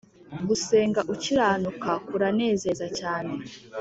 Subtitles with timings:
[0.47, 3.33] gusenga ukiranuka kuranezeza cyane